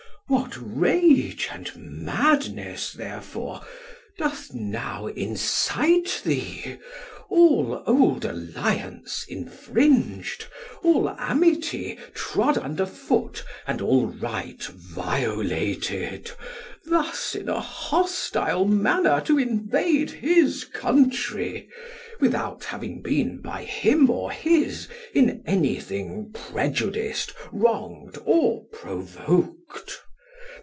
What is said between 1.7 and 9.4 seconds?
madness, therefore, doth now incite thee, all old alliance